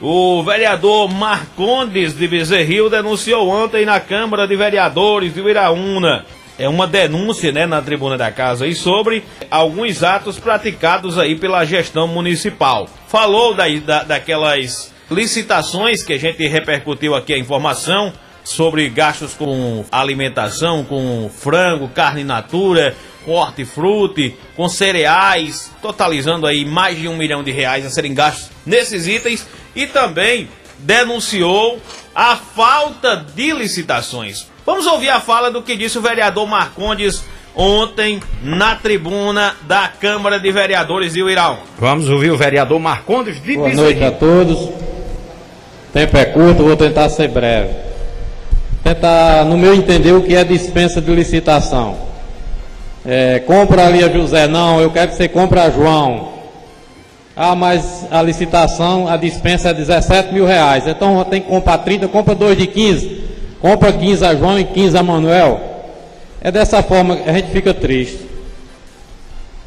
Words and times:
O 0.00 0.44
vereador 0.44 1.12
Marcondes 1.12 2.16
de 2.16 2.28
Bezerril 2.28 2.88
denunciou 2.88 3.48
ontem 3.48 3.84
na 3.84 3.98
Câmara 3.98 4.46
de 4.46 4.54
Vereadores 4.54 5.34
de 5.34 5.40
Iraúna. 5.40 6.24
É 6.56 6.68
uma 6.68 6.86
denúncia, 6.86 7.50
né, 7.50 7.66
na 7.66 7.82
tribuna 7.82 8.16
da 8.16 8.30
casa 8.30 8.64
aí 8.64 8.76
sobre 8.76 9.24
alguns 9.50 10.04
atos 10.04 10.38
praticados 10.38 11.18
aí 11.18 11.34
pela 11.34 11.64
gestão 11.64 12.06
municipal. 12.06 12.88
Falou 13.08 13.54
daí 13.54 13.80
da, 13.80 14.04
daquelas 14.04 14.94
licitações 15.10 16.04
que 16.04 16.12
a 16.12 16.18
gente 16.18 16.46
repercutiu 16.46 17.16
aqui 17.16 17.34
a 17.34 17.38
informação 17.38 18.12
sobre 18.44 18.88
gastos 18.88 19.34
com 19.34 19.84
alimentação, 19.90 20.84
com 20.84 21.28
frango, 21.28 21.88
carne 21.88 22.22
natura, 22.22 22.94
com 23.24 23.32
hortifruti, 23.32 24.36
com 24.54 24.68
cereais, 24.68 25.72
totalizando 25.82 26.46
aí 26.46 26.64
mais 26.64 26.96
de 26.96 27.08
um 27.08 27.16
milhão 27.16 27.42
de 27.42 27.50
reais 27.50 27.84
a 27.84 27.90
serem 27.90 28.14
gastos 28.14 28.48
nesses 28.64 29.06
itens 29.06 29.46
e 29.78 29.86
também 29.86 30.48
denunciou 30.80 31.78
a 32.12 32.34
falta 32.34 33.24
de 33.34 33.52
licitações. 33.52 34.48
Vamos 34.66 34.86
ouvir 34.86 35.08
a 35.08 35.20
fala 35.20 35.52
do 35.52 35.62
que 35.62 35.76
disse 35.76 35.96
o 35.96 36.02
vereador 36.02 36.48
Marcondes 36.48 37.22
ontem 37.54 38.20
na 38.42 38.74
tribuna 38.74 39.54
da 39.68 39.86
Câmara 39.86 40.40
de 40.40 40.50
Vereadores 40.50 41.12
de 41.12 41.22
Uirão. 41.22 41.60
Vamos 41.78 42.08
ouvir 42.08 42.32
o 42.32 42.36
vereador 42.36 42.80
Marcondes 42.80 43.40
de 43.40 43.54
Boa 43.54 43.72
noite 43.72 44.02
a 44.02 44.10
todos. 44.10 44.58
O 44.58 44.72
tempo 45.92 46.16
é 46.16 46.24
curto, 46.24 46.64
vou 46.64 46.76
tentar 46.76 47.08
ser 47.08 47.28
breve. 47.28 47.70
Tentar, 48.82 49.44
no 49.44 49.56
meu 49.56 49.74
entender, 49.74 50.10
o 50.12 50.22
que 50.22 50.34
é 50.34 50.42
dispensa 50.42 51.00
de 51.00 51.14
licitação. 51.14 51.96
É, 53.06 53.38
compra 53.38 53.86
ali 53.86 54.02
a 54.02 54.08
José, 54.08 54.48
não, 54.48 54.80
eu 54.80 54.90
quero 54.90 55.12
que 55.12 55.16
você 55.16 55.28
compre 55.28 55.60
a 55.60 55.70
João. 55.70 56.37
Ah, 57.40 57.54
mas 57.54 58.04
a 58.10 58.20
licitação, 58.20 59.06
a 59.06 59.16
dispensa 59.16 59.68
é 59.68 59.72
17 59.72 60.34
mil 60.34 60.44
reais. 60.44 60.88
Então 60.88 61.24
tem 61.24 61.40
que 61.40 61.46
comprar 61.46 61.78
30, 61.78 62.08
compra 62.08 62.34
2 62.34 62.58
de 62.58 62.66
15. 62.66 63.22
Compra 63.60 63.92
15 63.92 64.24
a 64.24 64.34
João 64.34 64.58
e 64.58 64.64
15 64.64 64.98
a 64.98 65.02
Manuel. 65.04 65.60
É 66.40 66.50
dessa 66.50 66.82
forma 66.82 67.14
que 67.14 67.30
a 67.30 67.32
gente 67.32 67.50
fica 67.50 67.72
triste. 67.72 68.26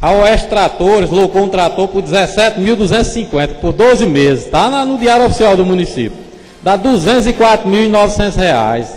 A 0.00 0.12
Oeste 0.12 0.46
Tratores 0.48 1.10
locou 1.10 1.42
um 1.42 1.48
trator 1.48 1.88
por 1.88 2.02
17.250 2.02 3.56
por 3.60 3.74
12 3.74 4.06
meses. 4.06 4.46
Está 4.46 4.86
no 4.86 4.96
diário 4.96 5.26
oficial 5.26 5.54
do 5.54 5.66
município. 5.66 6.16
Dá 6.62 6.78
204.900 6.78 8.34
reais. 8.34 8.94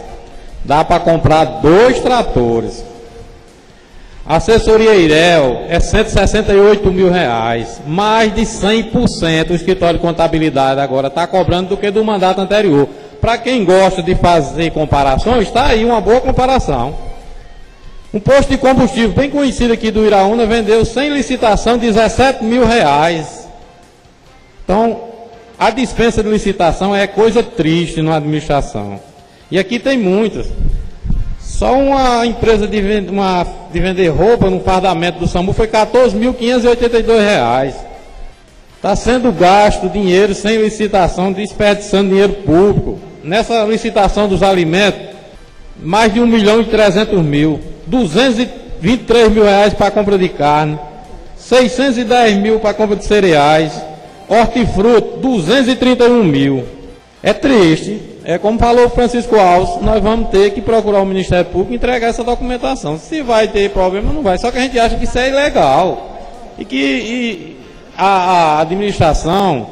Dá 0.64 0.86
para 0.86 1.02
comprar 1.02 1.44
dois 1.62 2.00
tratores. 2.00 2.86
Assessoria 4.26 4.96
Irel 4.96 5.66
é 5.68 5.80
168 5.80 6.92
mil 6.92 7.10
reais, 7.10 7.82
mais 7.88 8.34
de 8.34 8.42
100% 8.42 9.50
o 9.50 9.56
escritório 9.56 9.98
de 9.98 10.06
contabilidade 10.06 10.80
agora 10.80 11.08
está 11.08 11.26
cobrando 11.26 11.70
do 11.70 11.78
que 11.78 11.90
do 11.90 12.04
mandato 12.06 12.40
anterior. 12.40 12.88
Para 13.20 13.38
quem 13.38 13.66
gosta 13.66 14.02
de 14.02 14.16
fazer 14.16 14.72
comparações, 14.72 15.48
está 15.48 15.68
aí 15.68 15.84
uma 15.84 16.00
boa 16.00 16.22
comparação. 16.22 16.96
Um 18.14 18.20
posto 18.20 18.50
de 18.50 18.58
combustível 18.58 19.12
bem 19.12 19.30
conhecido 19.30 19.74
aqui 19.74 19.90
do 19.90 20.06
Iraúna 20.06 20.46
vendeu 20.46 20.84
sem 20.86 21.10
licitação 21.10 21.78
17 21.78 22.44
mil 22.44 22.66
reais. 22.66 23.48
Então, 24.64 25.02
a 25.58 25.70
dispensa 25.70 26.22
de 26.22 26.30
licitação 26.30 26.96
é 26.96 27.08
coisa 27.08 27.42
triste 27.42 28.02
na 28.02 28.18
administração. 28.18 29.00
E 29.50 29.58
aqui 29.58 29.80
tem 29.80 29.98
muitas. 29.98 30.48
Só 31.62 31.78
uma 31.78 32.26
empresa 32.26 32.68
de, 32.68 32.82
vend 32.82 33.12
uma, 33.12 33.46
de 33.72 33.80
vender 33.80 34.08
roupa 34.08 34.50
no 34.50 34.62
fardamento 34.62 35.20
do 35.20 35.28
SAMU 35.28 35.54
foi 35.54 35.68
R$ 35.68 35.74
14.582. 35.74 37.76
Está 38.78 38.96
sendo 38.96 39.32
gasto 39.32 39.88
dinheiro 39.88 40.34
sem 40.34 40.60
licitação, 40.60 41.32
desperdiçando 41.32 42.10
dinheiro 42.10 42.34
público. 42.34 42.98
Nessa 43.24 43.64
licitação 43.64 44.28
dos 44.28 44.42
alimentos, 44.42 45.02
mais 45.80 46.12
de 46.12 46.20
1 46.20 46.26
milhão 46.26 46.62
e 46.62 46.66
300 46.66 47.22
mil. 47.22 47.60
223 47.86 49.32
mil 49.32 49.44
reais 49.44 49.76
para 49.76 49.92
compra 49.92 50.18
de 50.18 50.30
carne. 50.30 50.80
610 51.38 52.38
mil 52.38 52.60
para 52.60 52.74
compra 52.74 52.96
de 52.96 53.06
cereais. 53.06 53.72
Hortifruto, 54.28 55.18
231 55.18 56.24
mil. 56.24 56.81
É 57.24 57.34
triste, 57.34 58.02
é 58.24 58.40
como 58.40 58.58
falou 58.58 58.86
o 58.86 58.90
Francisco 58.90 59.36
Alves, 59.36 59.82
nós 59.84 60.02
vamos 60.02 60.30
ter 60.30 60.52
que 60.52 60.62
procurar 60.62 61.02
o 61.02 61.06
Ministério 61.06 61.46
Público 61.46 61.74
e 61.74 61.76
entregar 61.76 62.08
essa 62.08 62.24
documentação. 62.24 62.98
Se 62.98 63.22
vai 63.22 63.48
ter 63.48 63.70
problema, 63.70 64.12
não 64.12 64.24
vai. 64.24 64.40
Só 64.40 64.50
que 64.50 64.58
a 64.58 64.62
gente 64.62 64.80
acha 64.80 64.96
que 64.96 65.06
isso 65.06 65.20
é 65.20 65.30
ilegal. 65.30 66.20
E 66.58 66.66
que 66.66 66.76
e 66.76 67.58
a, 67.96 68.06
a, 68.06 68.62
administração 68.62 69.68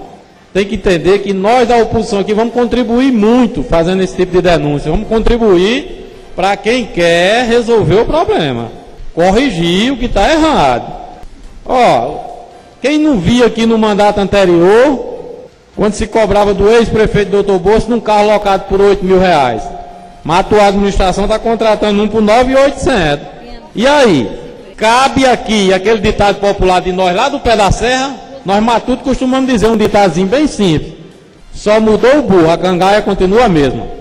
tem 0.54 0.66
que 0.66 0.76
entender 0.76 1.20
que 1.20 1.34
nós 1.34 1.68
da 1.68 1.78
oposição 1.78 2.20
aqui 2.20 2.34
vamos 2.34 2.54
contribuir 2.54 3.12
muito 3.12 3.64
fazendo 3.64 4.04
esse 4.04 4.16
tipo 4.16 4.34
de 4.34 4.42
denúncia. 4.42 4.92
Vamos 4.92 5.08
contribuir 5.08 6.14
para 6.36 6.56
quem 6.56 6.86
quer 6.86 7.48
resolver 7.48 8.02
o 8.02 8.06
problema. 8.06 8.72
Corrigir 9.14 9.92
o 9.92 9.98
que 9.98 10.06
está 10.06 10.32
errado. 10.32 11.00
Ó, 11.66 12.30
quem 12.82 13.00
não 13.00 13.18
via 13.18 13.48
aqui 13.48 13.66
no 13.66 13.78
mandato 13.78 14.20
anterior, 14.20 15.09
quando 15.80 15.94
se 15.94 16.08
cobrava 16.08 16.54
do 16.54 16.70
ex-prefeito 16.70 17.32
doutor 17.32 17.58
Bolso 17.58 17.90
num 17.90 18.02
carro 18.02 18.28
locado 18.28 18.68
por 18.68 18.82
8 18.82 19.06
mil 19.06 19.18
reais. 19.18 19.64
Mas 20.26 20.36
a 20.36 20.40
atual 20.42 20.68
administração 20.68 21.24
está 21.24 21.40
contratando 21.40 22.04
um 22.04 22.08
por 22.10 22.22
9,800. 22.22 23.26
E 23.74 23.88
aí? 23.88 24.30
Cabe 24.76 25.26
aqui 25.26 25.74
aquele 25.74 26.02
ditado 26.02 26.42
popular 26.42 26.82
de 26.82 26.92
nós 26.92 27.16
lá 27.16 27.30
do 27.30 27.40
pé 27.40 27.56
da 27.56 27.72
serra, 27.72 28.14
nós 28.46 28.62
matutos 28.62 29.06
costumamos 29.06 29.50
dizer 29.50 29.68
um 29.68 29.78
ditadozinho 29.78 30.28
bem 30.28 30.48
simples. 30.48 30.96
Só 31.54 31.80
mudou 31.80 32.20
o 32.20 32.24
burro, 32.24 32.52
a 32.52 32.58
gangaia 32.58 33.02
continua 33.02 33.46
a 33.46 33.50
mesma. 33.50 33.99